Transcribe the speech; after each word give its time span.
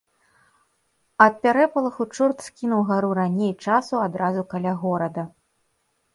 Ад 1.25 1.33
пярэпалаху 1.43 2.07
чорт 2.15 2.37
скінуў 2.47 2.81
гару 2.93 3.11
раней 3.21 3.53
часу 3.67 3.95
адразу 4.09 4.41
каля 4.57 4.73
горада. 4.87 5.23